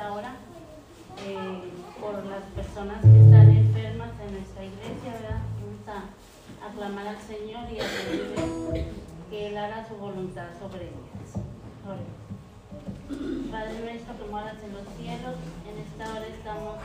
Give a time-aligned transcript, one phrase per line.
[0.00, 0.32] esta hora
[1.28, 1.60] eh,
[2.00, 5.40] por las personas que están enfermas en nuestra iglesia, ¿verdad?
[5.60, 8.86] Vamos a aclamar al Señor y a pedirle
[9.28, 11.36] que Él haga su voluntad sobre ellas.
[13.52, 15.36] Padre nuestro que moras en los cielos,
[15.68, 16.76] en esta hora estamos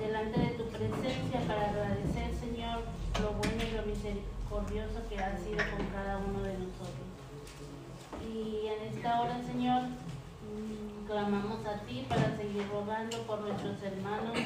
[0.00, 2.82] delante de tu presencia para agradecer, Señor,
[3.22, 7.06] lo bueno y lo misericordioso que has sido con cada uno de nosotros.
[8.26, 9.82] Y en esta hora, Señor,
[11.06, 14.36] clamamos a ti para seguir rogando por nuestros hermanos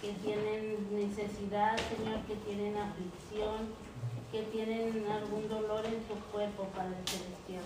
[0.00, 3.74] que tienen necesidad, Señor, que tienen aflicción,
[4.32, 7.64] que tienen algún dolor en su cuerpo, Padre Celestial.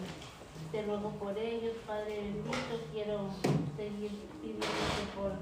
[0.72, 3.28] Te ruego por ellos, Padre bendito, quiero
[3.76, 5.32] seguir pidiéndote por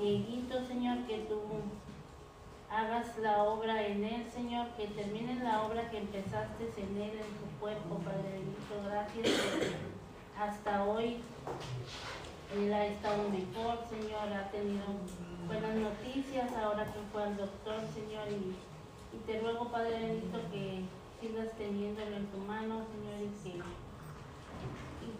[0.00, 1.40] Dieguito, Señor, que tú
[2.70, 7.38] hagas la obra en él, Señor, que termines la obra que empezaste en él, en
[7.38, 8.74] su cuerpo, Padre bendito.
[8.84, 9.72] Gracias
[10.38, 11.20] hasta hoy
[12.54, 14.84] él ha estado mejor, Señor, ha tenido
[15.46, 18.56] buenas noticias ahora que fue al doctor, Señor, y,
[19.26, 20.84] te ruego, Padre bendito, que
[21.20, 23.28] sigas teniéndolo en tu mano, Señor, y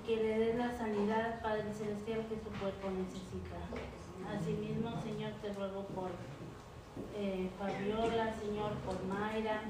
[0.07, 3.57] que, le des la sanidad, Padre Celestial, que su cuerpo necesita.
[4.33, 6.11] Asimismo, Señor, te ruego por
[7.17, 9.63] eh, Fabiola, Señor, por Mayra,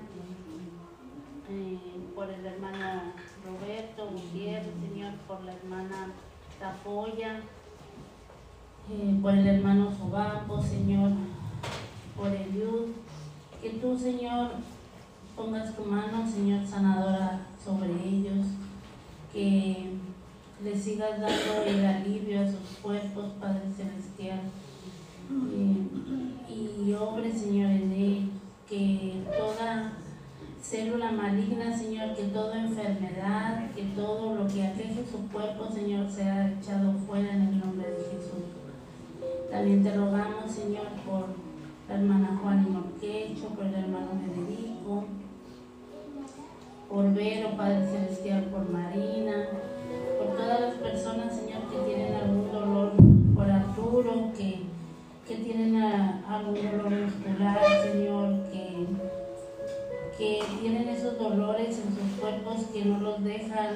[1.48, 1.78] eh,
[2.14, 3.14] por el hermano
[3.44, 6.12] Roberto Gutiérrez, Señor, por la hermana
[6.58, 7.40] Tapoya,
[8.90, 11.10] eh, por el hermano Sobapo, Señor,
[12.16, 12.92] por Eliud,
[13.60, 14.52] que tú, Señor,
[15.34, 18.46] pongas tu mano, Señor, sanadora sobre ellos,
[19.32, 19.90] que
[20.64, 24.40] les sigas dando el alivio a sus cuerpos, Padre Celestial.
[26.48, 28.30] Y obre, Señor, en él,
[28.68, 29.92] que toda
[30.68, 36.52] célula maligna, Señor, que toda enfermedad, que todo lo que aqueje su cuerpo, Señor, sea
[36.58, 38.46] echado fuera en el nombre de Jesús.
[39.48, 41.26] También te rogamos, Señor, por
[41.88, 45.04] la hermana Juan y Morquecho, por el hermano Federico,
[46.88, 49.46] por Vero, Padre Celestial, por Marina,
[50.18, 52.92] por todas las personas, Señor, que tienen algún dolor,
[53.36, 54.66] por Arturo, que
[55.26, 55.74] que tienen
[56.28, 58.45] algún dolor muscular, Señor,
[60.18, 63.74] que, tienen esos dolores en sus cuerpos que no los dejan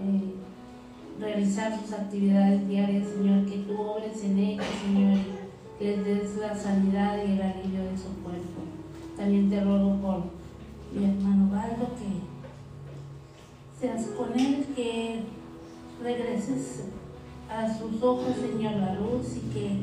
[0.00, 0.34] eh,
[1.18, 5.18] realizar sus actividades diarias, Señor, que tú obres en ellos, Señor,
[5.80, 8.62] y les des la sanidad y el alivio de su cuerpo.
[9.16, 10.24] También te ruego por
[10.92, 12.30] mi hermano Valdo que
[13.80, 15.22] seas con él, que
[16.02, 16.84] regreses
[17.50, 19.82] a sus ojos, Señor, la luz y que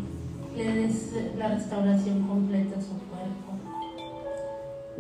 [0.56, 3.47] le des la restauración completa a su cuerpo.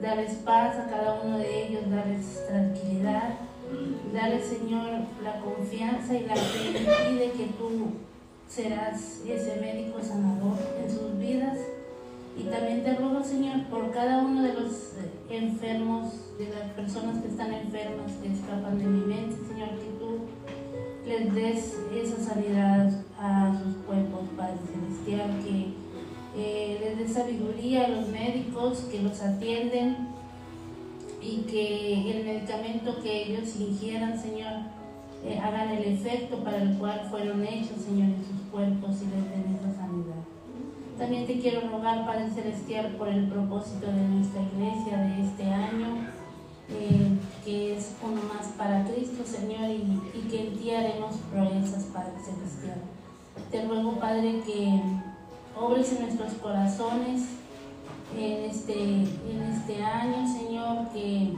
[0.01, 3.33] Darles paz a cada uno de ellos, darles tranquilidad.
[4.13, 4.89] Dale, Señor,
[5.23, 7.93] la confianza y la fe de que tú
[8.47, 11.57] serás ese médico sanador en sus vidas.
[12.37, 14.93] Y también te ruego, Señor, por cada uno de los
[15.29, 20.19] enfermos, de las personas que están enfermas, que escapan de mi mente, Señor, que tú
[21.07, 25.73] les des esa sanidad a sus cuerpos, Padre Celestial, que
[26.37, 30.09] eh, les dé sabiduría a los médicos que los atienden
[31.21, 34.53] y que el medicamento que ellos ingieran, Señor,
[35.25, 39.29] eh, hagan el efecto para el cual fueron hechos, Señor, en sus cuerpos y les
[39.29, 40.23] den esa sanidad.
[40.97, 46.07] También te quiero rogar, Padre Celestial, por el propósito de nuestra iglesia de este año
[46.69, 52.13] eh, que es uno más para Cristo, Señor, y, que en ti haremos proezas, Padre
[52.23, 52.81] Celestial.
[53.49, 54.81] Te ruego, Padre, que
[55.59, 57.23] obres en nuestros corazones
[58.15, 61.33] en este, en este año, Señor, que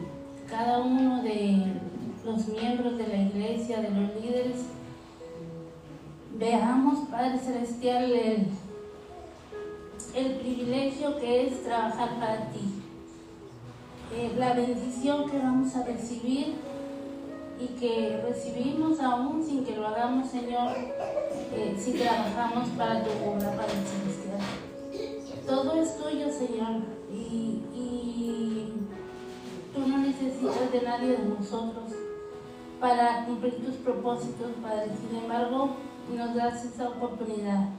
[0.50, 1.66] cada uno de
[2.26, 4.66] los miembros de la iglesia, de los líderes,
[6.38, 8.48] veamos, Padre Celestial, el,
[10.16, 12.76] el privilegio que es trabajar para ti.
[14.16, 16.56] Eh, la bendición que vamos a recibir
[17.60, 20.72] y que recibimos aún sin que lo hagamos, Señor,
[21.54, 24.40] eh, si trabajamos para tu obra, para el celestial.
[25.46, 28.74] Todo es tuyo, Señor, y, y
[29.74, 31.92] tú no necesitas de nadie de nosotros
[32.80, 34.92] para cumplir tus propósitos, Padre.
[35.02, 35.72] Sin embargo,
[36.16, 37.70] nos das esa oportunidad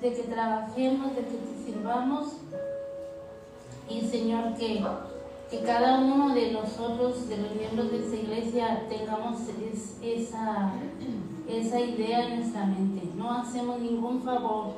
[0.00, 2.38] de que trabajemos, de que te sirvamos
[3.88, 4.84] y, Señor, que
[5.50, 9.40] que cada uno de nosotros, de los miembros de esta iglesia, tengamos
[10.02, 10.72] esa,
[11.48, 13.08] esa idea en nuestra mente.
[13.16, 14.74] No hacemos ningún favor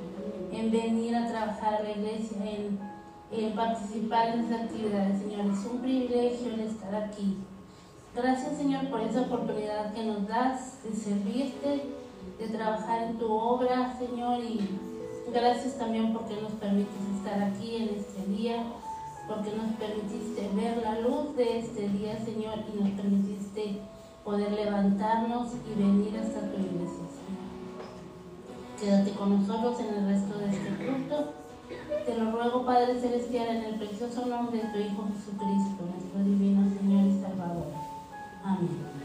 [0.53, 2.79] en venir a trabajar a la iglesia, en,
[3.33, 5.47] en participar en estas actividades, Señor.
[5.47, 7.37] Es un privilegio el estar aquí.
[8.15, 11.85] Gracias, Señor, por esa oportunidad que nos das de servirte,
[12.39, 14.61] de trabajar en tu obra, Señor, y
[15.33, 18.63] gracias también porque nos permites estar aquí en este día,
[19.29, 23.81] porque nos permitiste ver la luz de este día, Señor, y nos permitiste
[24.25, 27.47] poder levantarnos y venir hasta tu iglesia, Señor.
[28.81, 31.33] Quédate con nosotros en el resto de este culto.
[32.05, 36.69] Te lo ruego, Padre Celestial, en el precioso nombre de tu Hijo Jesucristo, nuestro divino
[36.79, 37.67] Señor y Salvador.
[38.45, 38.96] Amén.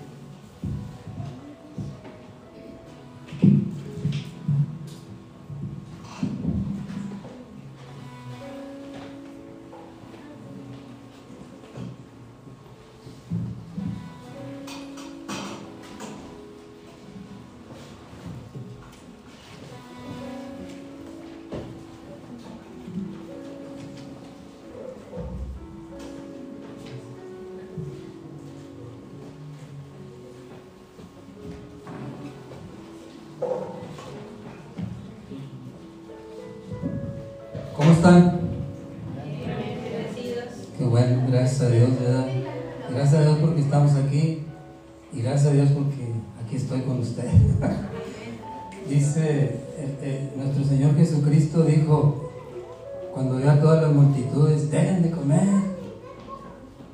[54.71, 55.71] Dejen de comer.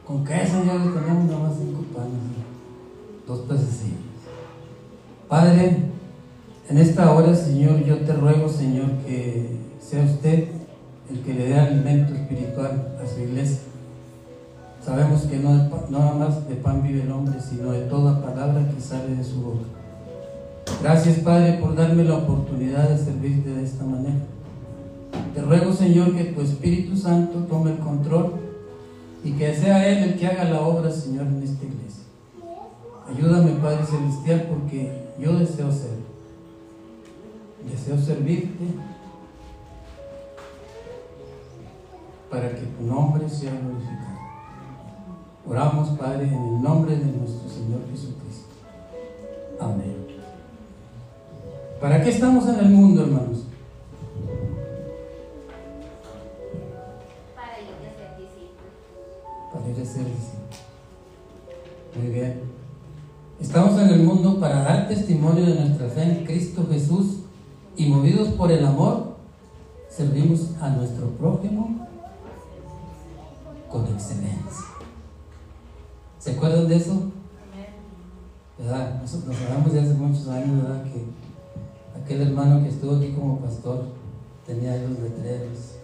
[0.05, 0.93] ¿Con qué, Señor?
[0.93, 2.13] Tenemos nomás cinco panes,
[3.27, 3.99] dos pececillos.
[5.27, 5.77] Padre,
[6.69, 10.47] en esta hora, Señor, yo te ruego, Señor, que sea usted
[11.09, 13.59] el que le dé alimento espiritual a su iglesia.
[14.83, 18.65] Sabemos que no, no nada más de pan vive el hombre, sino de toda palabra
[18.73, 19.65] que sale de su boca.
[20.81, 24.15] Gracias, Padre, por darme la oportunidad de servirte de esta manera.
[25.38, 28.34] Te ruego, Señor, que tu Espíritu Santo tome el control
[29.24, 32.06] y que sea Él el que haga la obra, Señor, en esta iglesia.
[33.07, 36.00] Ayúdame, Padre Celestial, porque yo deseo ser.
[37.69, 38.66] Deseo servirte
[42.31, 44.18] para que tu nombre sea glorificado.
[45.48, 48.56] Oramos, Padre, en el nombre de nuestro Señor Jesucristo.
[49.62, 49.98] Amén.
[51.80, 53.46] ¿Para qué estamos en el mundo, hermanos?
[59.77, 60.18] Discípulos.
[61.95, 62.41] Muy bien.
[63.39, 67.18] Estamos en el mundo para dar testimonio de nuestra fe en Cristo Jesús
[67.75, 69.18] y movidos por el amor,
[69.88, 71.88] servimos a nuestro prójimo
[73.69, 74.65] con excelencia.
[76.18, 77.12] ¿Se acuerdan de eso?
[78.57, 79.00] ¿Verdad?
[79.00, 80.83] Nosotros hablamos de hace muchos años, ¿verdad?
[80.85, 81.06] Que
[82.01, 83.85] aquel hermano que estuvo aquí como pastor
[84.47, 85.75] tenía los letreros.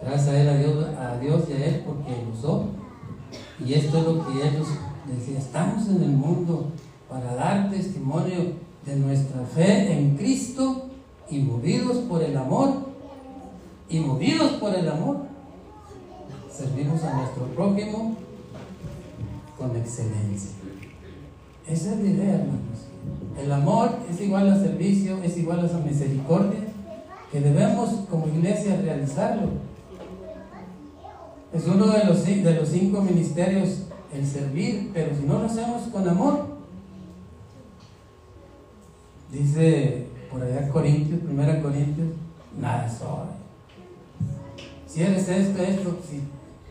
[0.00, 2.75] Gracias a él, a Dios, a Dios y a él, porque usó.
[3.64, 4.68] Y esto es lo que ellos
[5.06, 6.72] decían, estamos en el mundo
[7.08, 8.54] para dar testimonio
[8.84, 10.86] de nuestra fe en Cristo
[11.30, 12.86] y movidos por el amor.
[13.88, 15.18] Y movidos por el amor,
[16.50, 18.16] servimos a nuestro prójimo
[19.56, 20.50] con excelencia.
[21.68, 22.86] Esa es la idea, hermanos.
[23.40, 26.60] El amor es igual a servicio, es igual a esa misericordia,
[27.30, 29.48] que debemos como iglesia realizarlo.
[31.52, 35.82] Es uno de los, de los cinco ministerios el servir, pero si no lo hacemos
[35.92, 36.46] con amor,
[39.30, 42.08] dice por allá Corintios, primera Corintios,
[42.58, 43.28] nada soy.
[44.86, 46.22] Si eres esto, esto, si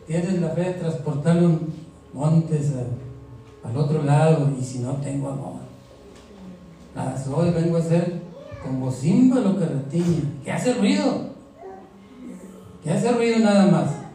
[0.06, 1.72] tienes la fe de transportar un
[2.12, 2.72] montes
[3.64, 5.60] al otro lado y si no tengo amor,
[6.94, 8.22] nada soy, vengo a ser
[8.62, 11.30] como símbolo que retiñe, que hace ruido,
[12.82, 14.05] que hace ruido nada más.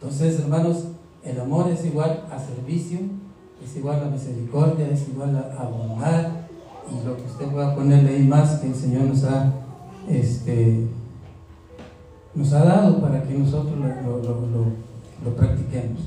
[0.00, 0.84] Entonces, hermanos,
[1.24, 2.98] el amor es igual a servicio,
[3.64, 6.26] es igual a misericordia, es igual a, bondad
[6.90, 9.52] y lo que usted pueda ponerle ahí más que el Señor nos ha,
[10.08, 10.86] este,
[12.34, 14.30] nos ha dado para que nosotros lo, lo-
[15.24, 15.98] lo- practiquemos.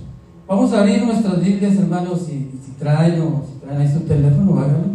[0.47, 4.57] Vamos a abrir nuestras Biblias, hermanos, si, si traen o si traen ahí su teléfono,
[4.57, 4.87] háganlo.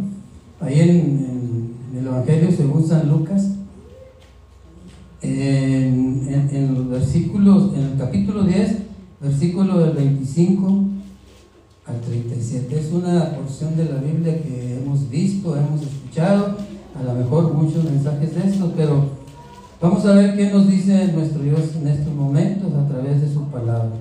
[0.60, 3.50] Ahí en, en- el Evangelio según San Lucas,
[5.22, 8.76] en- en los versículos, en el capítulo 10,
[9.24, 10.84] versículo del 25
[11.86, 12.78] al 37.
[12.78, 16.56] Es una porción de la Biblia que hemos visto, hemos escuchado,
[16.94, 19.06] a lo mejor muchos mensajes de estos, pero
[19.80, 23.44] vamos a ver qué nos dice nuestro Dios en estos momentos a través de su
[23.44, 23.92] palabra.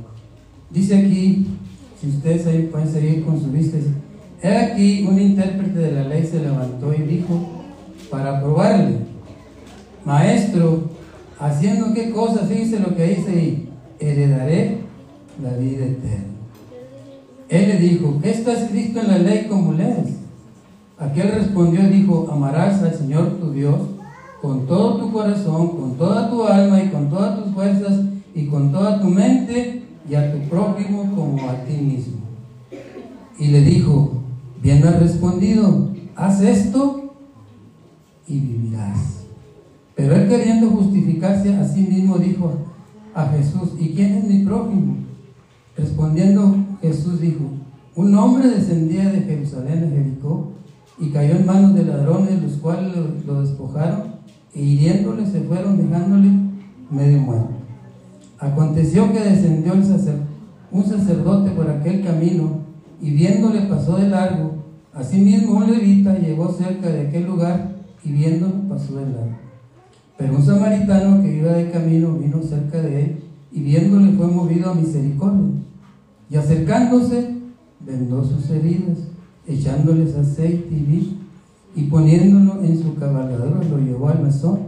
[0.69, 1.47] Dice aquí,
[2.01, 3.91] si ustedes ahí pueden seguir con su vista, dice,
[4.41, 7.47] he aquí un intérprete de la ley se levantó y dijo,
[8.09, 8.97] para probarle,
[10.03, 10.89] maestro,
[11.39, 14.82] haciendo qué cosa, fíjese lo que dice ahí, heredaré
[15.41, 16.33] la vida eterna.
[17.49, 20.17] Él le dijo, ¿qué está escrito en la ley como lees?
[20.97, 23.79] Aquel respondió y dijo, amarás al Señor tu Dios
[24.41, 28.01] con todo tu corazón, con toda tu alma y con todas tus fuerzas
[28.35, 32.17] y con toda tu mente y a tu prójimo como a ti mismo.
[33.39, 34.21] Y le dijo,
[34.61, 37.13] bien has respondido, haz esto
[38.27, 39.23] y vivirás.
[39.95, 42.51] Pero él queriendo justificarse a sí mismo dijo
[43.13, 44.95] a Jesús, ¿y quién es mi prójimo?
[45.75, 47.45] Respondiendo Jesús dijo,
[47.95, 50.51] un hombre descendía de Jerusalén a Jericó
[50.99, 52.91] y cayó en manos de ladrones, los cuales
[53.25, 54.13] lo, despojaron
[54.53, 56.29] e hiriéndole se fueron dejándole
[56.91, 57.49] medio muerto.
[58.39, 62.59] Aconteció que descendió un sacerdote por aquel camino
[63.01, 64.63] y viéndole pasó de largo.
[64.93, 69.37] Asimismo un levita llegó cerca de aquel lugar y viéndolo pasó de largo.
[70.17, 74.71] Pero un samaritano que iba de camino vino cerca de él y viéndole fue movido
[74.71, 75.62] a misericordia.
[76.33, 77.35] Y acercándose,
[77.79, 78.97] vendó sus heridas,
[79.47, 81.17] echándoles aceite y vino,
[81.75, 84.59] y poniéndolo en su cabalgadura lo llevó al mesón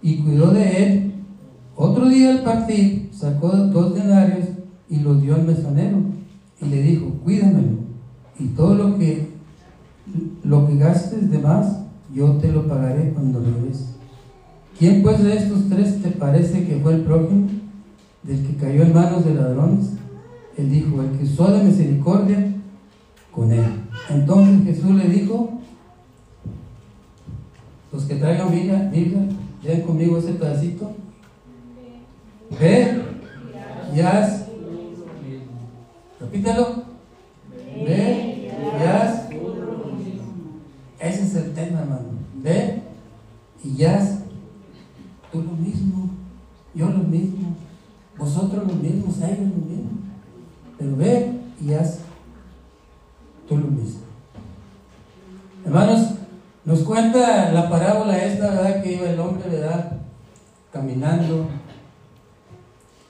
[0.00, 1.12] y cuidó de él.
[1.76, 4.46] Otro día al partir sacó dos denarios
[4.88, 5.98] y los dio al mesonero
[6.62, 7.76] y le dijo, cuídamelo
[8.38, 9.28] y todo lo que,
[10.44, 11.78] lo que gastes de más,
[12.14, 13.96] yo te lo pagaré cuando regreses.
[14.78, 17.48] ¿Quién pues de estos tres te parece que fue el prójimo
[18.22, 19.90] del que cayó en manos de ladrones?
[21.34, 22.52] De misericordia
[23.32, 23.64] con él.
[24.08, 25.60] Entonces Jesús le dijo,
[27.92, 29.26] los que traigan Biblia, Biblia,
[29.62, 30.92] vean conmigo ese pedacito.
[32.58, 33.02] Ve
[33.94, 34.46] y haz.
[36.20, 36.84] Repítelo.
[37.84, 39.28] Ve y haz.
[41.00, 42.06] Ese es el tema, hermano.
[42.42, 42.82] Ve
[43.64, 44.20] y haz
[45.32, 46.08] tú lo mismo,
[46.74, 47.56] yo lo mismo,
[48.16, 50.05] vosotros lo mismo, ellos lo mismo.
[50.78, 52.00] Pero ve y haz
[53.48, 54.00] tú lo mismo.
[55.64, 56.10] Hermanos,
[56.64, 58.82] nos cuenta la parábola esta, ¿verdad?
[58.82, 59.92] Que iba el hombre, ¿verdad?
[60.72, 61.46] Caminando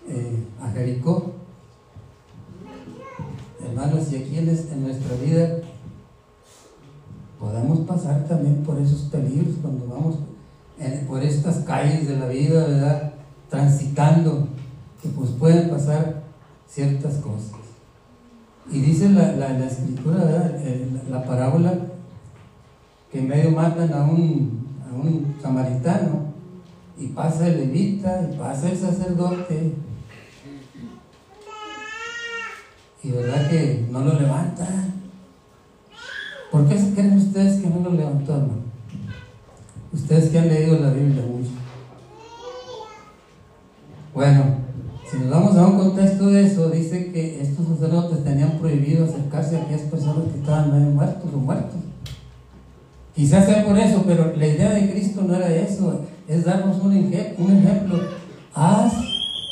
[0.08, 1.32] eh, a Jericó.
[3.64, 5.58] Hermanos, y aquí en, nuestra vida
[7.40, 10.16] podemos pasar también por esos peligros cuando vamos
[11.06, 13.12] por estas calles de la vida, ¿verdad?
[13.48, 14.48] Transitando,
[15.02, 16.22] que pues pueden pasar
[16.76, 17.52] ciertas cosas.
[18.70, 20.60] Y dice la, escritura, ¿verdad?
[21.08, 21.72] la parábola,
[23.10, 26.34] que en medio matan a un, a un samaritano,
[26.98, 29.72] y pasa el levita, y pasa el sacerdote,
[33.02, 34.92] y verdad que no lo levantan.
[36.50, 38.48] ¿Por qué se creen ustedes que no lo levantó?
[39.92, 41.50] Ustedes que han leído la Biblia mucho.
[44.12, 44.66] Bueno,
[45.08, 49.56] si nos vamos a un contexto de eso, dice que estos sacerdotes tenían prohibido acercarse
[49.56, 51.80] a aquellas personas que estaban medio muertos o muertos.
[53.14, 56.92] Quizás sea por eso, pero la idea de Cristo no era eso, es darnos un,
[56.96, 58.00] ejemplo.
[58.52, 58.92] Haz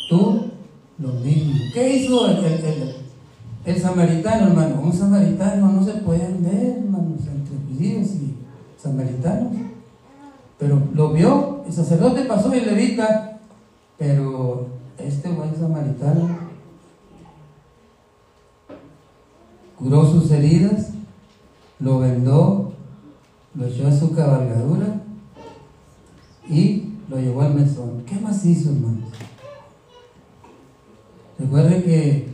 [0.08, 0.50] tú
[0.98, 1.54] lo mismo.
[1.72, 4.80] ¿Qué hizo el, samaritano, hermano?
[4.82, 8.34] Un samaritano no se puede ver, hermanos, entre judíos y
[8.82, 9.52] samaritanos.
[10.58, 13.38] Pero lo vio, el sacerdote pasó y levita,
[13.96, 14.66] pero
[14.98, 16.43] este buen samaritano
[19.78, 20.90] curó sus heridas,
[21.80, 22.72] lo vendó,
[23.54, 25.02] lo echó a su cabalgadura
[26.48, 28.02] y lo llevó al mesón.
[28.06, 29.10] ¿Qué más hizo, hermanos?
[31.38, 32.28] Recuerden que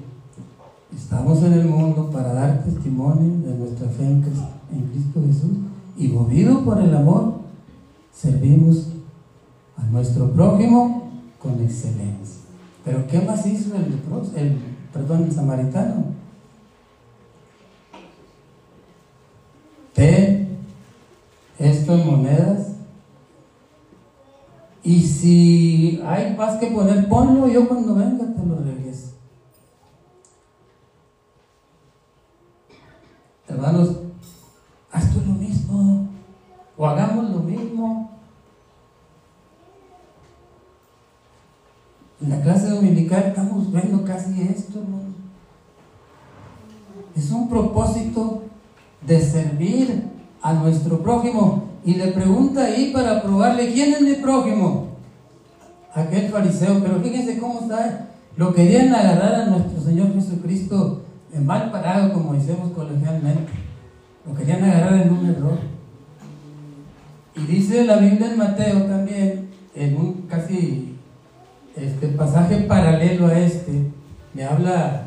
[0.94, 5.58] estamos en el mundo para dar testimonio de nuestra fe en Cristo Jesús
[5.96, 7.40] y movido por el amor
[8.12, 8.88] servimos
[9.76, 12.40] a nuestro prójimo con excelencia.
[12.84, 13.98] Pero ¿qué más hizo el,
[14.36, 14.58] el,
[14.94, 16.19] el samaritano?
[21.60, 22.68] Esto en monedas
[24.82, 29.12] y si hay más que poner, ponlo yo cuando venga te lo regreso.
[33.46, 33.96] Hermanos,
[34.90, 36.08] haz tú lo mismo
[36.78, 38.10] o hagamos lo mismo.
[42.22, 45.10] En la clase dominical estamos viendo casi esto, hermano.
[47.14, 48.44] Es un propósito
[49.06, 50.09] de servir
[50.50, 51.64] a nuestro prójimo.
[51.84, 54.88] Y le pregunta ahí para probarle, ¿quién es mi prójimo?
[55.94, 58.08] Aquel fariseo, pero fíjense cómo está.
[58.36, 61.02] Lo querían agarrar a nuestro Señor Jesucristo
[61.32, 63.52] en mal parado, como decimos colegialmente.
[64.26, 65.58] Lo querían agarrar en un error.
[67.36, 70.96] Y dice la Biblia en Mateo también, en un casi
[71.76, 73.90] este pasaje paralelo a este,
[74.34, 75.06] me habla,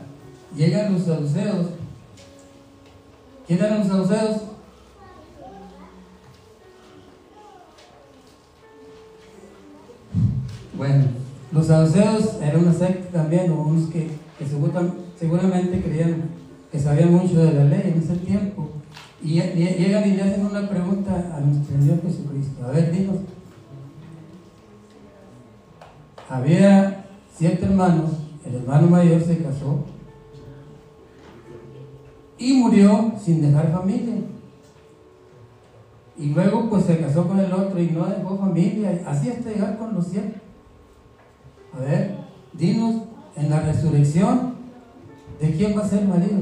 [0.55, 1.67] llegan los saduceos.
[3.45, 4.52] ¿Quién eran los saduceos?
[10.77, 11.05] Bueno,
[11.51, 14.45] los saduceos eran una secta también, unos que, que
[15.19, 16.23] seguramente creían
[16.71, 18.67] que sabían mucho de la ley en ese tiempo.
[19.23, 22.65] Y llegan y le hacen una pregunta a nuestro Señor Jesucristo.
[22.65, 23.17] A ver, dinos.
[26.27, 27.05] Había
[27.37, 28.11] siete hermanos,
[28.43, 29.85] el hermano mayor se casó
[32.39, 34.15] y murió sin dejar familia.
[36.17, 39.77] Y luego pues se casó con el otro y no dejó familia, así hasta llegar
[39.77, 40.42] con los siete.
[41.75, 42.17] A ver,
[42.53, 43.03] dinos
[43.35, 44.53] en la resurrección,
[45.39, 46.37] ¿de quién va a ser marido?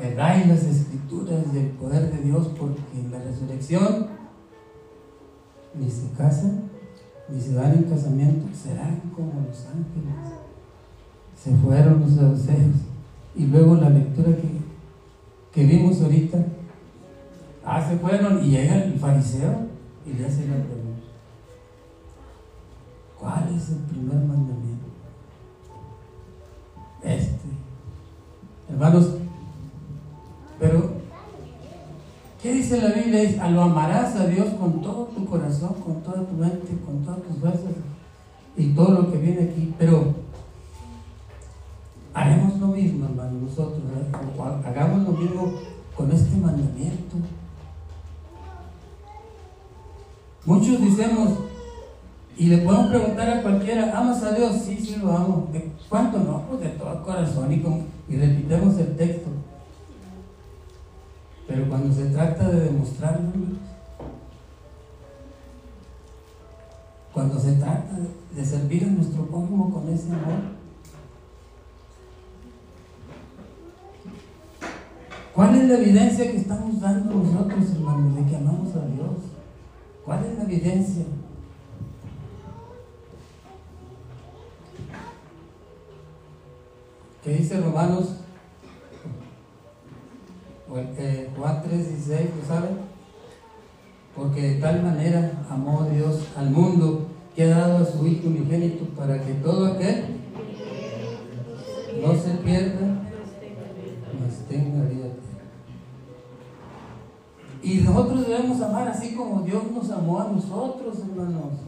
[0.00, 4.06] Erráis las escrituras del poder de Dios porque en la resurrección
[5.74, 6.70] ni se casan,
[7.28, 10.38] ni se dan en casamiento, serán como los ángeles.
[11.36, 12.76] Se fueron los saduceos.
[13.34, 14.48] Y luego la lectura que,
[15.52, 16.44] que vimos ahorita,
[17.64, 19.66] ah, se fueron y llega el fariseo
[20.06, 20.87] y le hace la pregunta.
[23.18, 24.86] ¿Cuál es el primer mandamiento?
[27.02, 27.48] Este.
[28.70, 29.14] Hermanos,
[30.58, 30.90] pero,
[32.42, 33.22] ¿qué dice la Biblia?
[33.22, 37.22] Es, lo amarás a Dios con todo tu corazón, con toda tu mente, con todas
[37.22, 37.72] tus fuerzas
[38.56, 39.74] y todo lo que viene aquí.
[39.78, 40.14] Pero,
[42.14, 43.82] haremos lo mismo, hermano, nosotros.
[44.64, 45.52] Hagamos lo mismo
[45.96, 47.16] con este mandamiento.
[50.44, 51.47] Muchos decimos,
[52.38, 54.62] y le podemos preguntar a cualquiera, ¿amas a Dios?
[54.64, 55.48] Sí, sí lo amo.
[55.52, 56.42] ¿De cuánto no?
[56.42, 59.28] Pues de todo corazón y, y repitemos el texto.
[61.48, 63.32] Pero cuando se trata de demostrarlo,
[67.12, 67.98] cuando se trata
[68.36, 70.58] de servir a nuestro prójimo con ese amor,
[75.34, 79.24] ¿cuál es la evidencia que estamos dando nosotros, hermanos, de que amamos a Dios?
[80.04, 81.04] ¿Cuál es la evidencia?
[87.28, 88.06] ¿Qué dice Romanos
[90.96, 92.78] eh, Juan 3, 16, ¿lo saben?
[94.16, 98.86] Porque de tal manera amó Dios al mundo que ha dado a su Hijo unigénito
[98.96, 100.04] para que todo aquel
[102.02, 103.02] no se pierda,
[104.18, 105.08] mas tenga vida
[107.62, 111.58] Y nosotros debemos amar así como Dios nos amó a nosotros, hermanos.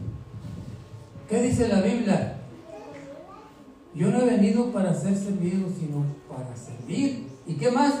[1.29, 2.40] ¿Qué dice la Biblia?
[3.93, 7.27] Yo no he venido para ser servido, sino para servir.
[7.45, 7.93] ¿Y qué más?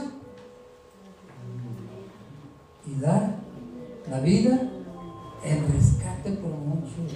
[2.87, 3.35] Y dar
[4.09, 4.69] la vida
[5.43, 7.13] en rescate por muchos.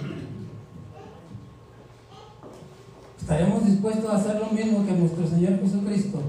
[3.18, 6.20] ¿Estaremos dispuestos a hacer lo mismo que nuestro Señor Jesucristo?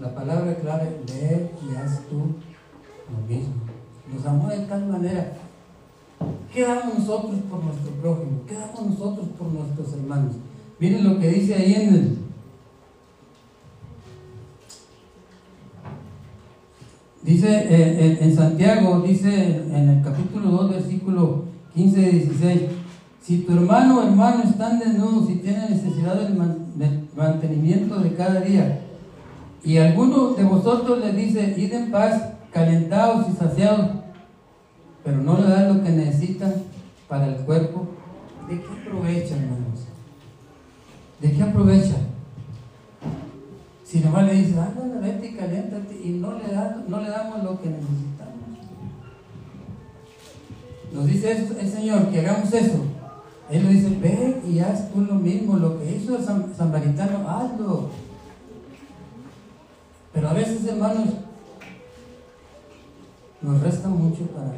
[0.00, 2.36] La palabra clave, de y haz tú
[3.10, 3.54] lo mismo.
[4.12, 5.32] Nos amó de tal manera.
[6.52, 8.42] ¿Qué damos nosotros por nuestro prójimo?
[8.46, 10.36] ¿Qué damos nosotros por nuestros hermanos?
[10.80, 12.18] Miren lo que dice ahí en el...
[17.22, 22.60] Dice eh, en, Santiago, dice en el capítulo 2, versículo 15 y 16,
[23.20, 26.34] si tu hermano o hermano están desnudos y tienen necesidad del,
[27.14, 28.80] mantenimiento de cada día,
[29.62, 33.90] y alguno de vosotros le dice, id en paz, calentados y saciados,
[35.04, 36.54] pero no le dan lo que necesitan
[37.06, 37.86] para el cuerpo,
[38.48, 39.89] ¿de qué aprovechan, hermanos?
[41.20, 41.96] ¿De qué aprovecha?
[43.84, 46.44] Si nomás le dice, anda, vete y caliéntate y no le,
[46.88, 48.30] no le damos lo que necesitamos.
[50.92, 52.84] Nos dice el Señor que hagamos eso.
[53.50, 57.90] Él le dice, ve y haz tú lo mismo, lo que hizo el samaritano, hazlo.
[60.12, 61.08] Pero a veces, hermanos,
[63.42, 64.52] nos resta mucho para,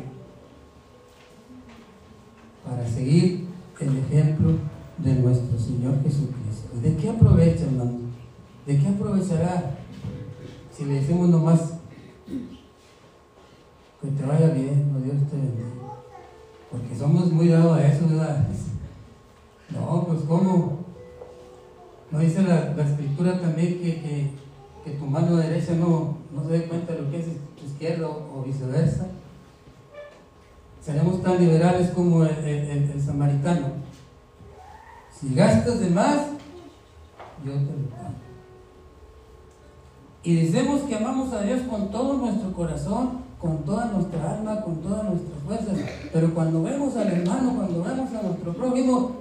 [2.65, 3.47] para seguir
[3.81, 4.72] el ejemplo
[5.03, 6.69] de nuestro Señor Jesucristo.
[6.81, 7.99] ¿De qué aprovecha, hermano?
[8.67, 9.75] ¿De qué aprovechará
[10.71, 11.61] si le decimos nomás
[14.01, 15.69] que te vaya bien, Dios te bendiga?
[16.71, 18.47] Porque somos muy dados a eso, ¿verdad?
[19.71, 20.79] No, pues ¿cómo?
[22.11, 24.33] ¿No dice la, escritura también que,
[24.85, 27.27] que, tu mano derecha no, no se dé cuenta de lo que es
[27.59, 29.07] tu izquierda o, viceversa?
[30.81, 33.83] Seremos tan liberales como el, el samaritano
[35.23, 36.17] si gastas de más,
[37.45, 38.15] yo te lo pago.
[40.25, 44.77] Y decimos que amamos a Dios con todo nuestro corazón, con toda nuestra alma, con
[44.83, 45.79] todas nuestras fuerzas.
[46.13, 49.13] Pero cuando vemos al hermano, cuando vemos a nuestro prójimo,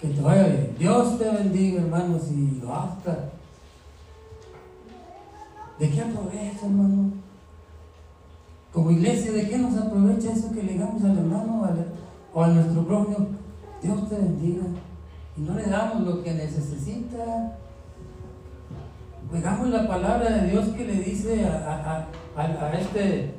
[0.00, 0.76] que te vaya bien.
[0.78, 3.30] Dios te bendiga, hermanos, y basta.
[5.78, 7.10] ¿De qué aprovecha, hermano?
[8.72, 11.68] como iglesia, ¿de qué nos aprovecha eso que le digamos al hermano
[12.32, 13.39] o a nuestro prójimo?
[13.82, 14.64] Dios te bendiga.
[15.36, 17.56] Y no le damos lo que necesita.
[19.32, 22.08] Oigamos la palabra de Dios que le dice a,
[22.78, 23.34] este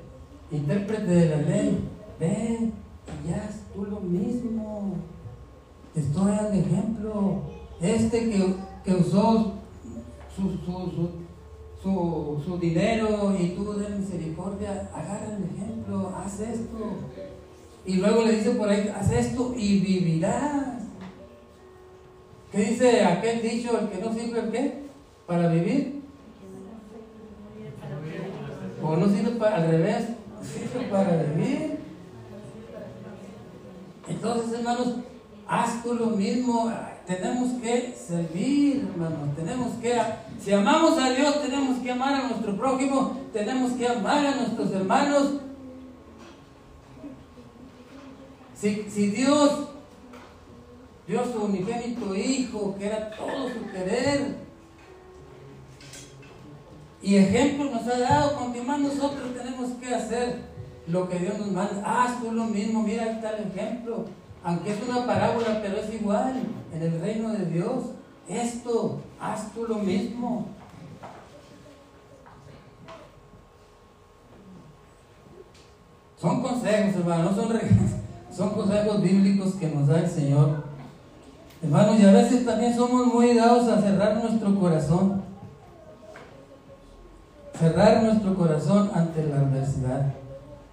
[0.49, 2.73] intérprete de la ley, ven
[3.25, 4.95] y ya tú lo mismo.
[5.93, 7.41] Te estoy dando ejemplo.
[7.81, 9.53] Este que, que usó
[10.35, 10.51] su,
[11.83, 16.77] su, su, dinero y tú de misericordia, agarra el ejemplo, haz esto.
[17.85, 20.83] Y luego le dice por ahí, haz esto y vivirás.
[22.51, 24.81] ¿Qué dice aquel dicho, el que no sirve qué?
[25.25, 26.01] ¿Para vivir?
[28.83, 30.05] ¿O no sirve para, al revés?
[30.43, 31.79] Sirve para vivir.
[34.07, 34.95] Entonces, hermanos,
[35.47, 36.71] haz tú lo mismo.
[37.07, 39.35] Tenemos que servir, hermanos.
[39.35, 39.97] Tenemos que,
[40.39, 43.17] si amamos a Dios, tenemos que amar a nuestro prójimo.
[43.31, 45.33] Tenemos que amar a nuestros hermanos.
[48.61, 49.71] Si, si Dios
[51.11, 54.35] Dios su unigénito Hijo, que era todo su querer.
[57.01, 60.39] Y ejemplo nos ha dado, con que más nosotros tenemos que hacer
[60.87, 61.83] lo que Dios nos manda.
[61.83, 64.05] Haz tú lo mismo, mira, ahí está el ejemplo.
[64.43, 66.43] Aunque es una parábola, pero es igual
[66.73, 67.85] en el reino de Dios.
[68.29, 70.47] Esto, haz tú lo mismo.
[76.17, 77.49] Son consejos, hermano, son,
[78.41, 80.63] son consejos bíblicos que nos da el Señor
[81.61, 85.21] Hermanos, y a veces también somos muy dados a cerrar nuestro corazón.
[87.59, 90.11] Cerrar nuestro corazón ante la adversidad.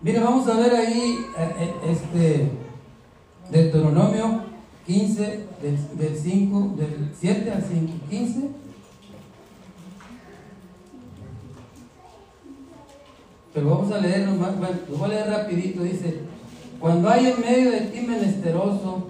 [0.00, 2.50] Mire, vamos a ver ahí eh, eh, este
[3.50, 4.44] Deuteronomio
[4.87, 8.48] 15, del, 5, del 7 al 5, 15.
[13.52, 16.27] Pero vamos a leer nomás, bueno, lo voy a leer rapidito, dice,
[16.80, 19.08] cuando hay en medio de ti menesteroso,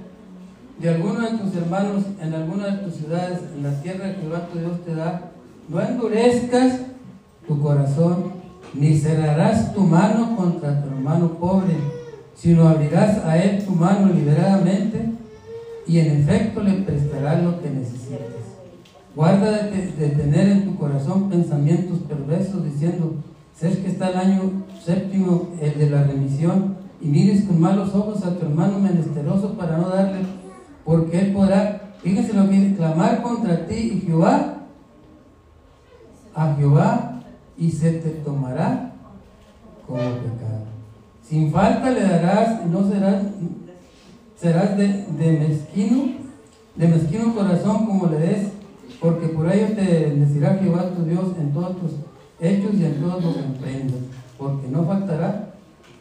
[0.78, 4.58] de alguno de tus hermanos en alguna de tus ciudades, en la tierra que tu
[4.58, 5.32] Dios te da,
[5.68, 6.80] no endurezcas
[7.46, 8.32] tu corazón,
[8.74, 11.74] ni cerrarás tu mano contra tu hermano pobre,
[12.34, 15.10] sino abrirás a él tu mano liberadamente
[15.86, 18.18] y en efecto le prestarás lo que necesites.
[19.16, 23.14] Guarda de, de tener en tu corazón pensamientos perversos diciendo,
[23.58, 24.42] sé que está el año
[24.84, 29.78] séptimo, el de la remisión, y mires con malos ojos a tu hermano menesteroso para
[29.78, 30.38] no darle
[30.88, 34.54] porque él podrá, fíjense lo que dice, clamar contra ti y Jehová,
[36.34, 37.20] a Jehová,
[37.58, 38.94] y se te tomará
[39.86, 40.64] como pecado.
[41.22, 43.22] Sin falta le darás, y no serás,
[44.40, 46.14] serás de, mezquino,
[46.74, 48.48] de mezquino corazón como le des,
[48.98, 51.90] porque por ello te bendecirá Jehová tu Dios en todos tus
[52.40, 54.00] hechos y en todos los emprendas,
[54.38, 55.47] porque no faltará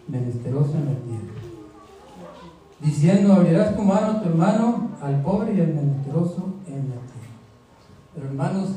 [0.07, 1.37] menesteroso en la tierra
[2.79, 7.35] diciendo, abrirás tu mano a tu hermano, al pobre y al menesteroso en la tierra.
[8.13, 8.69] Pero hermanos,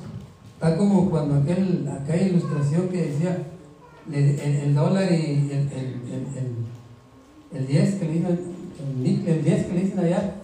[0.54, 3.46] está como cuando aquel, aquella ilustración que decía
[4.12, 5.68] el, dólar y el,
[7.52, 8.38] el, 10 que le dicen,
[8.94, 10.34] el, 10 que le dicen allá,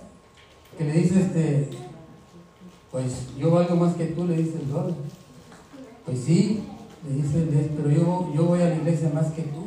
[0.77, 1.71] que le dice este,
[2.91, 4.95] pues yo valgo más que tú, le dice el dólar.
[6.05, 6.63] Pues sí,
[7.09, 9.67] le dice el 10, pero yo, yo voy a la iglesia más que tú.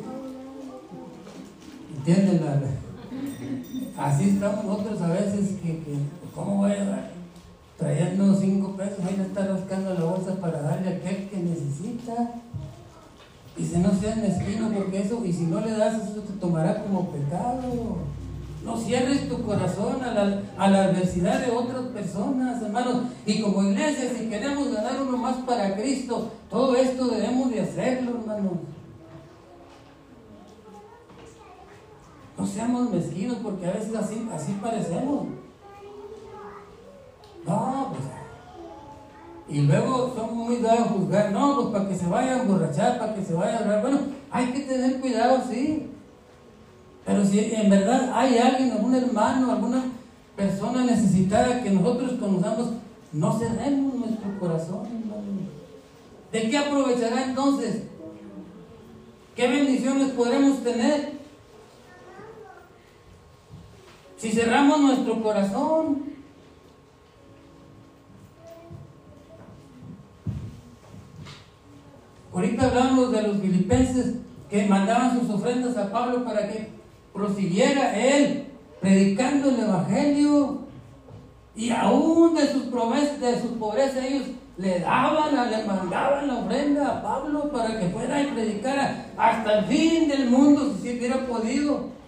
[2.00, 2.42] ¿Entienden
[3.98, 5.84] Así estamos nosotros a veces que,
[6.34, 7.12] ¿cómo voy a?
[7.78, 12.36] Trayendo cinco pesos, ahí le está rascando la bolsa para darle a aquel que necesita.
[13.58, 16.84] Y si no seas mezquino, porque eso, y si no le das, eso te tomará
[16.84, 17.98] como pecado.
[18.64, 23.04] No cierres tu corazón a la, a la adversidad de otras personas, hermanos.
[23.26, 28.20] Y como iglesia, si queremos ganar uno más para Cristo, todo esto debemos de hacerlo,
[28.22, 28.54] hermanos.
[32.40, 35.26] No seamos mezquinos porque a veces así, así parecemos.
[37.46, 38.04] No, pues.
[39.50, 42.98] Y luego somos muy dados a juzgar, no, pues para que se vaya a emborrachar,
[42.98, 43.82] para que se vaya a hablar.
[43.82, 44.00] Bueno,
[44.32, 45.90] hay que tener cuidado, sí.
[47.06, 49.84] Pero si en verdad hay alguien, algún hermano, alguna
[50.36, 52.70] persona necesitada que nosotros conozcamos,
[53.12, 54.88] no cerremos nuestro corazón,
[56.32, 57.84] ¿De qué aprovechará entonces?
[59.36, 61.19] ¿Qué bendiciones podremos tener?
[64.20, 66.04] Si cerramos nuestro corazón,
[72.34, 74.16] ahorita hablamos de los filipenses
[74.50, 76.68] que mandaban sus ofrendas a Pablo para que
[77.14, 78.48] prosiguiera él
[78.82, 80.60] predicando el Evangelio
[81.56, 84.28] y aún de sus promesas, de su pobreza ellos
[84.58, 89.66] le daban, le mandaban la ofrenda a Pablo para que fuera y predicara hasta el
[89.66, 91.99] fin del mundo si hubiera podido.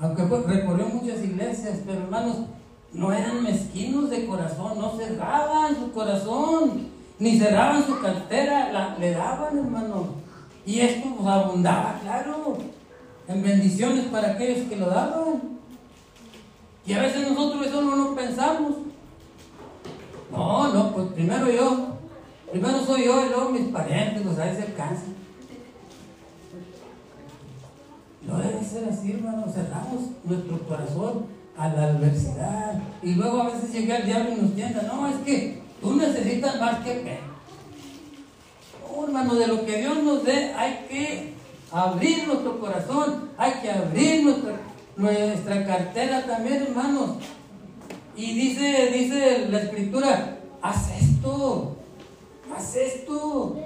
[0.00, 2.36] Aunque recorrió muchas iglesias, pero hermanos,
[2.92, 9.58] no eran mezquinos de corazón, no cerraban su corazón, ni cerraban su cartera, le daban,
[9.58, 10.06] hermano.
[10.66, 12.56] Y esto pues, abundaba, claro,
[13.28, 15.54] en bendiciones para aquellos que lo daban.
[16.86, 18.74] Y a veces nosotros eso no lo pensamos.
[20.30, 21.96] No, no, pues primero yo,
[22.50, 25.23] primero soy yo y luego mis parientes, los a se alcanzan.
[28.26, 32.82] No debe ser así, hermano, cerramos nuestro corazón a la adversidad.
[33.02, 36.58] Y luego a veces llega el diablo y nos tienda, no, es que tú necesitas
[36.60, 37.18] más que fe.
[38.82, 41.34] No, hermano, de lo que Dios nos dé hay que
[41.70, 44.60] abrir nuestro corazón, hay que abrir nuestra,
[44.96, 47.16] nuestra cartera también, hermanos.
[48.16, 51.76] Y dice, dice la escritura, haz esto,
[52.56, 53.56] haz esto.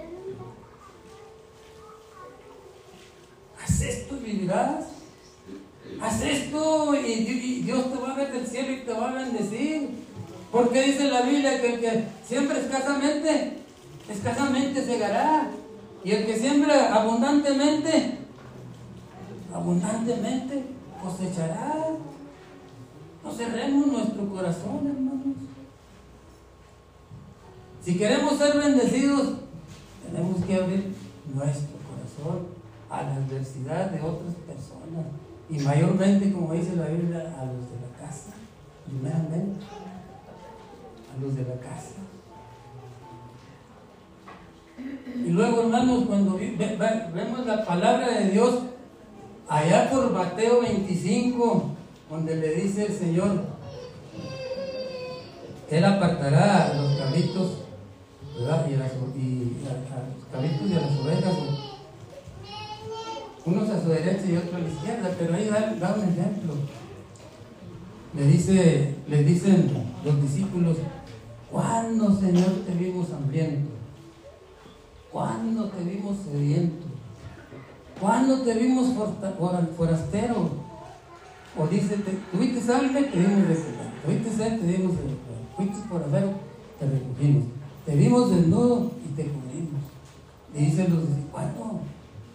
[3.69, 4.87] Haz esto y vivirás.
[6.01, 9.91] Haz esto y, Dios te va a ver del cielo y te va a bendecir.
[10.51, 13.59] Porque dice la Biblia que el que siembra escasamente,
[14.09, 15.51] escasamente segará.
[16.03, 18.19] Y el que siembra abundantemente,
[19.53, 20.65] abundantemente
[21.03, 21.89] cosechará.
[23.23, 25.37] No cerremos nuestro corazón, hermanos.
[27.85, 29.35] Si queremos ser bendecidos,
[30.07, 30.95] tenemos que abrir
[31.35, 32.58] nuestro corazón
[32.91, 35.07] a la adversidad de otras personas.
[35.51, 38.33] Y mayormente, como dice la Biblia, a los de la casa.
[38.87, 39.65] Primeramente,
[41.15, 41.95] a los de la casa.
[45.15, 48.61] Y luego, hermanos, cuando vemos la palabra de Dios,
[49.49, 51.75] allá por Mateo 25,
[52.11, 53.45] donde le dice el Señor,
[55.71, 57.59] Él apartará a los cabritos,
[58.39, 58.67] ¿verdad?
[58.71, 58.89] Y a, los
[60.31, 61.58] cabritos y a las ovejas
[63.49, 66.55] unos a su derecha y otros a la izquierda, pero ahí da, un ejemplo.
[68.15, 69.71] Le, dice, le dicen
[70.05, 70.77] los discípulos,
[71.51, 73.71] ¿cuándo Señor te vimos hambriento?
[75.11, 76.87] ¿Cuándo te vimos sediento?
[78.01, 78.95] ¿Cuándo te vimos
[79.77, 80.69] forastero?
[81.57, 81.97] O dice,
[82.31, 83.05] ¿tuviste hambre?
[83.05, 83.89] Te dimos de comer.
[84.05, 84.61] ¿Tuviste sed?
[84.61, 85.17] Te dimos comer.
[85.57, 86.33] ¿Fuiste forastero?
[86.79, 87.45] Te recogimos.
[87.87, 89.83] Te vimos desnudo y te cubrimos.
[90.55, 91.81] Y dicen los discípulos, ¿cuándo?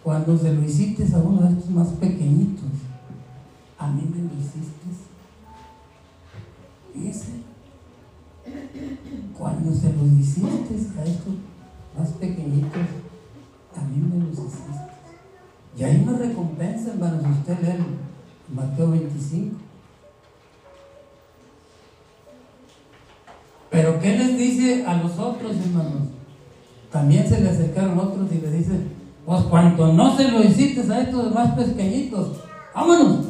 [0.04, 2.68] Cuando se lo hiciste a uno de estos más pequeñitos,
[3.78, 4.84] a mí me lo hiciste.
[6.94, 7.32] Dice,
[9.36, 11.34] cuando se los hiciste a estos
[11.98, 12.82] más pequeñitos,
[13.74, 14.74] a mí me los hiciste.
[15.78, 17.84] Y hay una recompensa, hermanos, usted lee
[18.54, 19.56] Mateo 25.
[23.70, 26.08] Pero ¿qué les dice a los otros, hermanos?
[26.92, 31.00] También se le acercaron otros y le dicen, pues cuanto no se lo hiciste a
[31.00, 32.38] estos más pequeñitos,
[32.74, 33.26] vámonos.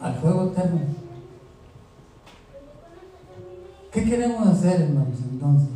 [0.00, 0.80] Al fuego eterno.
[3.92, 5.68] ¿Qué queremos hacer, hermanos, entonces?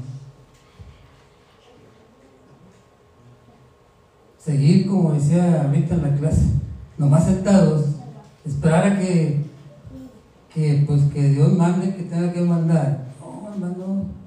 [4.39, 6.47] Seguir, como decía ahorita en la clase,
[6.99, 7.87] nomás sentados,
[8.45, 9.45] esperar a que,
[10.53, 13.07] que, pues, que Dios mande que tenga que mandar.
[13.21, 14.24] No, hermano.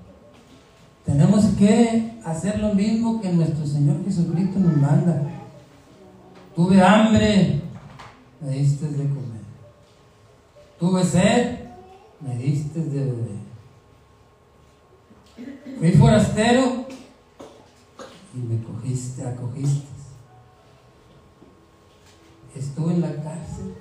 [1.08, 5.24] Tenemos que hacer lo mismo que nuestro Señor Jesucristo nos manda.
[6.54, 7.62] Tuve hambre,
[8.42, 9.42] me diste de comer.
[10.78, 11.60] Tuve sed,
[12.20, 13.38] me diste de beber.
[15.80, 16.86] Fui forastero
[18.36, 19.88] y me cogiste, acogiste.
[22.54, 23.76] Estuve en la cárcel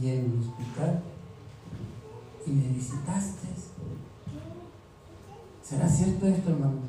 [0.00, 1.02] y en el hospital
[2.46, 3.48] y me visitaste.
[5.70, 6.80] ¿Será cierto esto, hermano?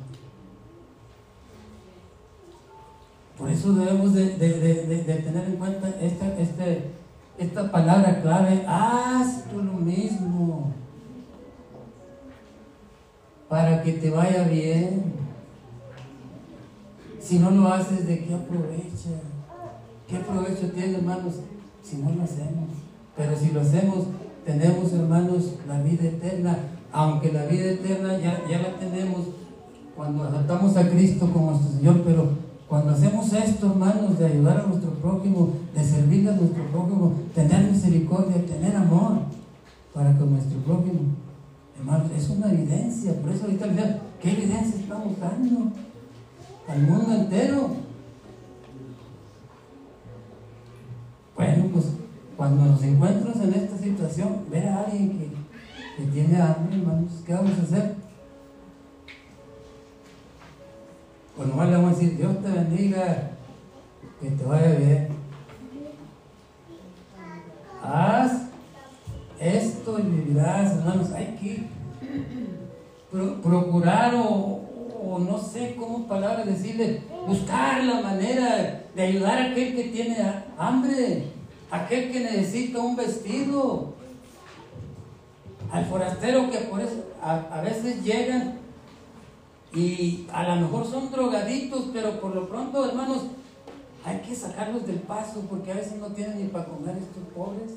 [3.38, 6.90] Por eso debemos de, tener en cuenta esta, este,
[7.38, 10.72] esta palabra clave, haz tú lo mismo
[13.48, 15.12] para que te vaya bien.
[17.20, 19.10] Si no lo haces, ¿de qué aprovecha?
[20.08, 21.34] ¿Qué provecho tiene, hermanos,
[21.84, 22.70] si no lo hacemos?
[23.16, 24.06] Pero si lo hacemos,
[24.44, 26.58] tenemos, hermanos, la vida eterna
[26.92, 29.20] aunque la vida eterna ya, ya la tenemos
[29.96, 32.28] cuando aceptamos a Cristo como nuestro Señor, pero
[32.68, 37.70] cuando hacemos esto, hermanos, de ayudar a nuestro prójimo, de servir a nuestro prójimo, tener
[37.70, 39.18] misericordia, tener amor
[39.92, 41.00] para con nuestro prójimo,
[41.78, 43.20] hermanos, es una evidencia.
[43.20, 43.66] Por eso ahorita
[44.20, 45.72] ¿qué evidencia estamos dando
[46.66, 47.70] al mundo entero?
[51.36, 51.84] Bueno, pues
[52.36, 55.41] cuando nos encuentras en esta situación, ver a alguien que,
[55.96, 57.94] que tiene hambre, hermanos, ¿qué vamos a hacer?
[61.36, 63.30] Pues nomás le vamos a decir, Dios te bendiga,
[64.20, 65.08] que te vaya bien.
[67.82, 68.42] Haz
[69.40, 71.10] esto y vivirás, hermanos.
[71.12, 71.66] Hay que
[73.42, 74.62] procurar o,
[75.02, 80.16] o, no sé cómo palabras decirle, buscar la manera de ayudar a aquel que tiene
[80.56, 81.24] hambre,
[81.70, 83.94] aquel que necesita un vestido,
[85.72, 88.58] al forastero que por eso a, a veces llegan
[89.74, 93.22] y a lo mejor son drogaditos, pero por lo pronto, hermanos,
[94.04, 97.72] hay que sacarlos del paso porque a veces no tienen ni para comer estos pobres.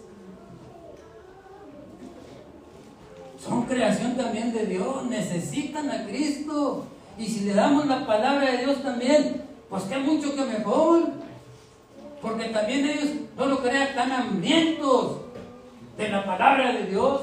[3.41, 6.86] Son creación también de Dios, necesitan a Cristo.
[7.17, 11.03] Y si le damos la palabra de Dios también, pues que mucho que mejor.
[12.21, 15.17] Porque también ellos, no lo crean, tan hambrientos
[15.95, 17.21] de la palabra de Dios.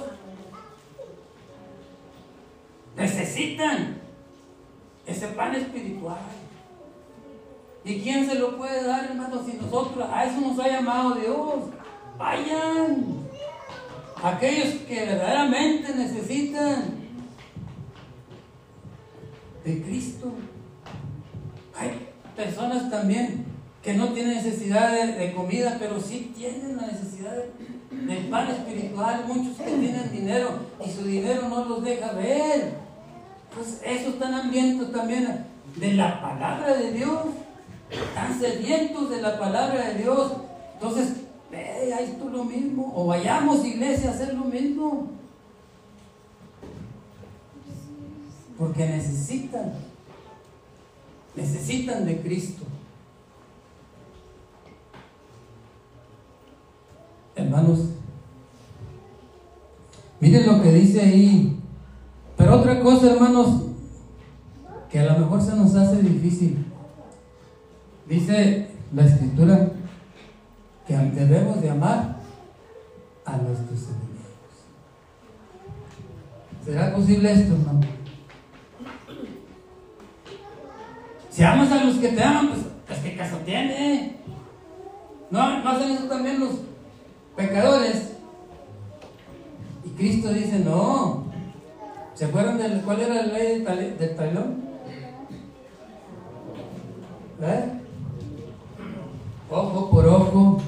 [2.96, 4.00] Necesitan
[5.06, 6.20] ese pan espiritual.
[7.84, 11.64] ¿Y quién se lo puede dar, hermano, si nosotros, a eso nos ha llamado Dios?
[12.16, 13.22] Vayan.
[14.22, 17.02] Aquellos que verdaderamente necesitan
[19.64, 20.32] de Cristo.
[21.76, 23.46] Hay personas también
[23.82, 27.36] que no tienen necesidad de, comida, pero sí tienen la necesidad
[28.06, 29.24] del pan espiritual.
[29.26, 30.50] Muchos que tienen dinero
[30.84, 32.74] y su dinero no los deja ver.
[33.54, 37.20] Pues esos están hambrientos también de la palabra de Dios.
[37.90, 40.32] Están sedientos de la palabra de Dios.
[40.74, 41.12] Entonces,
[41.50, 42.92] ve, ahí tú lo mismo.
[42.96, 45.08] O vayamos, iglesia, a hacer lo mismo.
[48.58, 49.72] Porque necesitan,
[51.34, 52.64] necesitan de Cristo.
[57.52, 57.80] Hermanos,
[60.20, 61.60] miren lo que dice ahí.
[62.34, 63.64] Pero otra cosa, hermanos,
[64.90, 66.64] que a lo mejor se nos hace difícil.
[68.08, 69.70] Dice la escritura
[70.86, 72.16] que debemos de amar
[73.26, 74.56] a nuestros enemigos.
[76.64, 77.80] ¿Será posible esto, hermano?
[81.28, 84.16] Si amas a los que te aman, pues, pues ¿qué caso tiene?
[85.30, 86.71] ¿No, ¿No hacen eso también los
[87.36, 88.12] pecadores?
[89.84, 91.24] Y Cristo dice, no.
[92.14, 93.60] ¿Se acuerdan de cuál era la ley
[93.98, 94.62] del talón?
[97.40, 97.82] ¿Eh?
[99.52, 100.60] ojo por ojo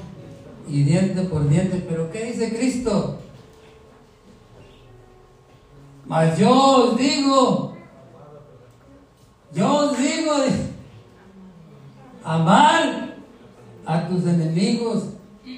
[0.67, 1.85] y diente por diente.
[1.87, 3.19] Pero ¿qué dice Cristo?
[6.05, 7.75] Mas yo os digo,
[9.53, 10.33] yo os digo,
[12.23, 13.15] amar
[13.85, 15.05] a tus enemigos,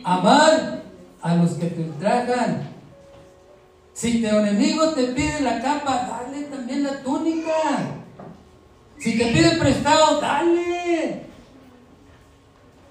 [0.06, 0.84] amar
[1.27, 2.69] a los que te ultrajan.
[3.93, 7.51] Si tu enemigo te pide la capa, dale también la túnica.
[8.97, 11.25] Si te pide prestado, dale.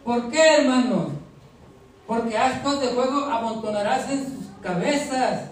[0.04, 1.12] ¿Por qué, hermanos?
[2.06, 5.50] Porque ascos de fuego amontonarás en sus cabezas.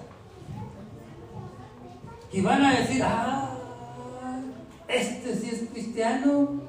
[2.33, 3.51] Y van a decir, ah,
[4.89, 6.61] este sí es cristiano.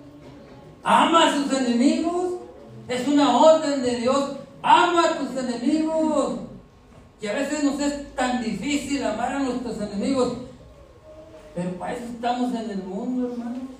[0.81, 2.35] Ama a sus enemigos.
[2.87, 4.44] Es una orden de Dios.
[4.65, 6.39] Ama a tus enemigos.
[7.21, 10.33] Y a veces nos es tan difícil amar a nuestros enemigos.
[11.53, 13.75] Pero para eso estamos en el mundo, hermanos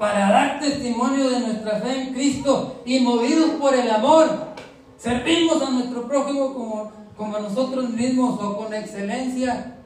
[0.00, 4.30] para dar testimonio de nuestra fe en Cristo y movidos por el amor,
[4.96, 9.76] servimos a nuestro prójimo como, como a nosotros mismos o con excelencia.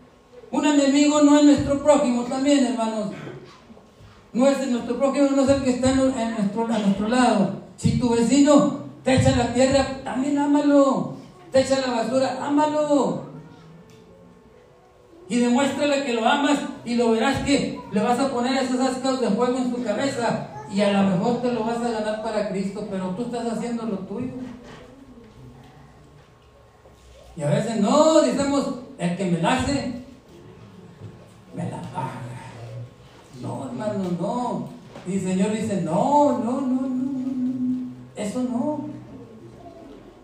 [0.53, 3.09] Un enemigo no es nuestro prójimo también, hermanos.
[4.33, 7.63] No es nuestro prójimo, no es el que está a nuestro lado.
[7.77, 11.15] Si tu vecino te echa la tierra, también ámalo.
[11.53, 13.35] Te echa la basura, ámalo
[15.29, 19.21] y demuéstrale que lo amas y lo verás que le vas a poner esas ascas
[19.21, 22.51] de fuego en su cabeza y a lo mejor te lo vas a ganar para
[22.51, 24.33] Cristo, pero tú estás haciendo lo tuyo.
[27.37, 30.03] Y a veces no, decimos, el que me nace,
[31.55, 32.21] me la paga.
[33.41, 34.69] No, hermano, no.
[35.07, 38.94] Y el Señor dice, no, no, no, no, no, eso no.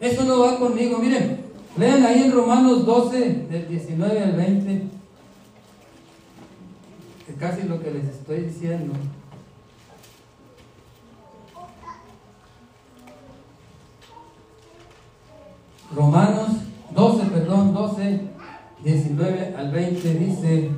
[0.00, 0.98] Eso no va conmigo.
[0.98, 3.18] Miren, Lean ahí en Romanos 12,
[3.50, 4.82] del 19 al 20,
[7.26, 8.94] que casi lo que les estoy diciendo.
[15.94, 16.48] Romanos
[16.94, 18.20] 12, perdón, 12,
[18.84, 20.70] 19 al 20 dice,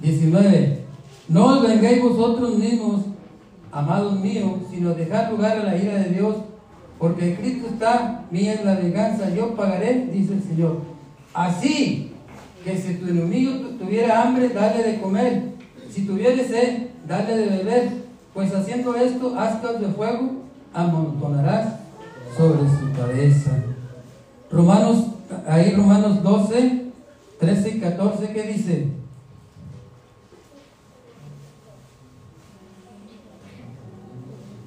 [0.00, 0.84] 19,
[1.28, 3.02] no os vengáis vosotros mismos,
[3.70, 6.36] amados míos, sino dejar lugar a la ira de Dios
[7.02, 10.82] porque Cristo está, mía es la venganza, yo pagaré, dice el Señor.
[11.34, 12.12] Así
[12.64, 15.42] que si tu enemigo tuviera hambre, dale de comer.
[15.90, 17.88] Si tuviera sed, dale de beber.
[18.32, 20.30] Pues haciendo esto, astas de fuego
[20.72, 21.74] amontonarás
[22.36, 23.50] sobre su cabeza.
[24.48, 25.06] Romanos,
[25.48, 26.82] ahí Romanos 12,
[27.40, 28.86] 13 y 14, ¿qué dice?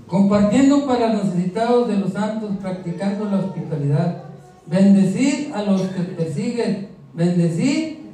[0.08, 4.24] Compartiendo para los necesitados de los santos, practicando la hospitalidad.
[4.68, 6.90] Bendecir a los que persiguen.
[7.14, 8.06] Bendecir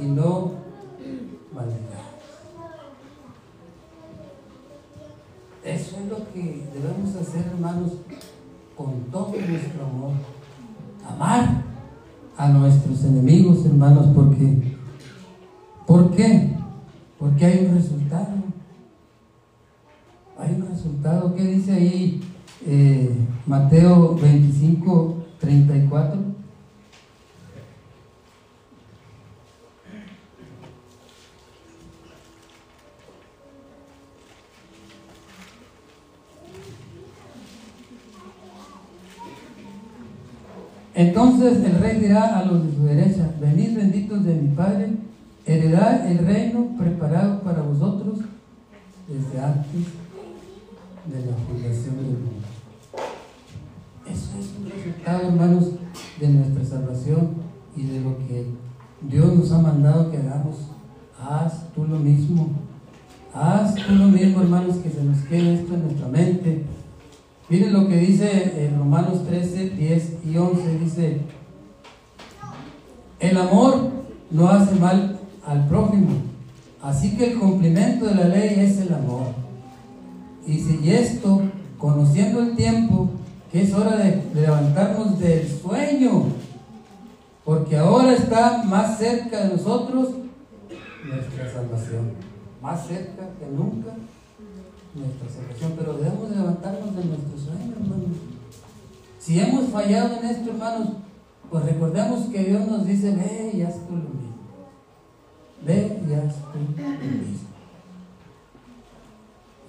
[0.00, 0.52] y no
[1.52, 1.90] maldigar.
[5.64, 7.92] Eso es lo que debemos hacer, hermanos,
[8.76, 10.12] con todo nuestro amor.
[11.06, 11.64] Amar
[12.36, 14.76] a nuestros enemigos, hermanos, porque
[15.86, 16.56] ¿por qué?
[17.18, 18.39] Porque hay un resultado.
[21.00, 21.34] Resultado.
[21.34, 22.20] ¿Qué dice ahí
[22.66, 23.10] eh,
[23.46, 26.20] Mateo 25, 34?
[40.92, 44.90] Entonces el rey dirá a los de su derecha, venid benditos de mi Padre,
[45.46, 48.18] heredad el reino preparado para vosotros
[49.08, 50.00] desde antes
[51.06, 52.30] de la fundación del mundo.
[54.06, 55.70] Eso es un resultado, hermanos,
[56.18, 57.30] de nuestra salvación
[57.76, 58.46] y de lo que
[59.02, 60.56] Dios nos ha mandado que hagamos.
[61.20, 62.50] Haz tú lo mismo.
[63.32, 66.64] Haz tú lo mismo, hermanos, que se nos quede esto en nuestra mente
[67.50, 70.78] Miren lo que dice en Romanos 13, 10 y 11.
[70.78, 71.20] Dice,
[73.18, 73.90] el amor
[74.30, 76.10] no hace mal al prójimo.
[76.80, 79.34] Así que el cumplimiento de la ley es el amor.
[80.46, 81.42] Y si esto,
[81.78, 83.10] conociendo el tiempo,
[83.50, 86.24] que es hora de levantarnos del sueño,
[87.44, 90.08] porque ahora está más cerca de nosotros
[91.04, 92.12] nuestra salvación,
[92.62, 93.94] más cerca que nunca
[94.94, 98.16] nuestra salvación, pero debemos levantarnos de nuestro sueño, hermanos.
[99.18, 100.88] Si hemos fallado en esto, hermanos,
[101.50, 104.36] pues recordemos que Dios nos dice, ve y haz tú lo mismo.
[105.64, 107.49] Ve y haz tú lo mismo.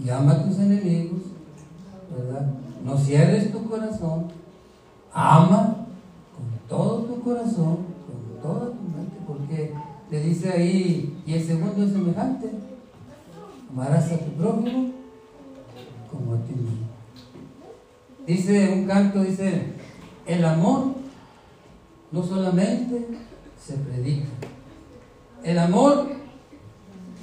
[0.03, 1.21] Y ama a tus enemigos,
[2.15, 2.49] ¿verdad?
[2.83, 4.25] No cierres tu corazón.
[5.13, 5.85] Ama
[6.35, 7.77] con todo tu corazón,
[8.07, 9.73] con toda tu mente, porque
[10.09, 12.49] te dice ahí, y el segundo es semejante.
[13.69, 14.91] Amarás a tu prójimo
[16.09, 16.87] como a ti mismo.
[18.25, 19.73] Dice un canto, dice,
[20.25, 20.95] el amor
[22.11, 23.07] no solamente
[23.63, 24.29] se predica,
[25.43, 26.07] el amor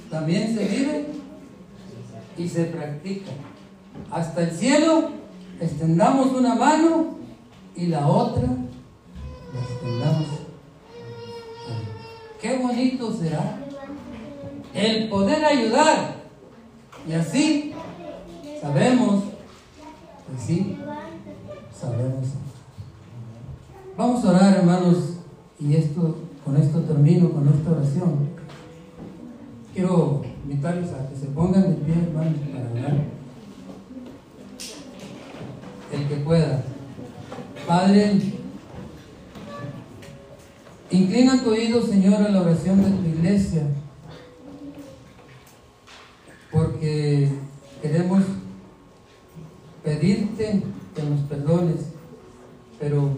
[0.09, 1.18] también se vive
[2.39, 3.31] y se practica.
[4.09, 5.09] Hasta el cielo
[5.59, 7.17] extendamos una mano
[7.75, 8.47] y la otra
[9.53, 10.27] la extendamos.
[12.41, 13.59] Qué bonito será
[14.73, 16.15] el poder ayudar
[17.07, 17.69] y así
[18.61, 20.77] Sabemos que sí,
[21.73, 22.27] sabemos.
[23.97, 24.97] Vamos a orar, hermanos,
[25.59, 28.29] y esto, con esto termino, con esta oración.
[29.73, 33.03] Quiero invitarles a que se pongan de pie, hermanos, para orar.
[35.91, 36.63] El que pueda.
[37.67, 38.19] Padre,
[40.91, 43.63] inclina tu oído, Señor, a la oración de tu iglesia,
[46.51, 47.29] porque
[47.81, 48.23] queremos
[49.83, 50.63] pedirte
[50.95, 51.91] que nos perdones,
[52.79, 53.17] pero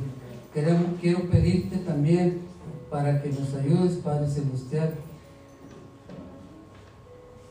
[0.53, 2.41] queremos, quiero pedirte también
[2.89, 4.93] para que nos ayudes, Padre Celestial,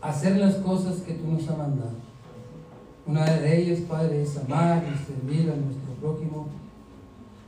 [0.01, 1.92] hacer las cosas que tú nos has mandado.
[3.07, 6.46] Una de ellas, Padre, es amar y servir a nuestro prójimo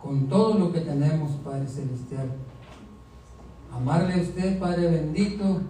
[0.01, 2.33] con todo lo que tenemos, Padre Celestial.
[3.73, 5.61] Amarle a usted, Padre bendito,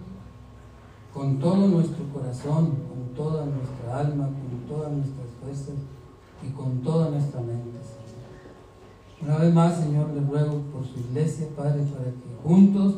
[1.13, 5.75] con todo nuestro corazón, con toda nuestra alma, con todas nuestras fuerzas
[6.45, 7.73] y con toda nuestra mente.
[9.21, 12.95] Una vez más, Señor, le ruego por su iglesia, Padre, para que juntos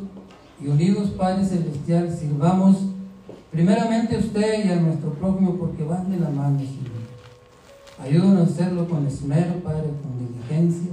[0.59, 2.77] y unidos, Padre Celestial, sirvamos
[3.55, 7.05] primeramente usted y a nuestro prójimo, porque van de la mano, Señor.
[8.03, 10.91] Ayúdanos a hacerlo con esmero, Padre, con diligencia.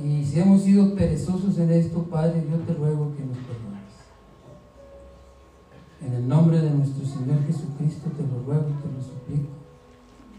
[0.00, 3.76] Y si hemos sido perezosos en esto, Padre, yo te ruego que nos perdones.
[6.06, 9.50] En el nombre de nuestro Señor Jesucristo te lo ruego y te lo suplico.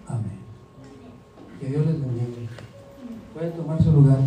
[0.07, 0.39] Amén.
[1.59, 2.27] Que Dios les bendiga.
[3.33, 4.19] Pueden tomar su lugar.